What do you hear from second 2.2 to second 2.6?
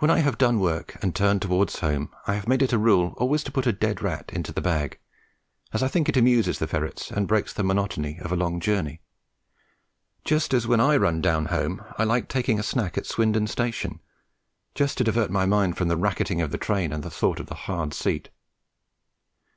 I have made